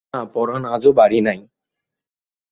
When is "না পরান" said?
0.13-0.63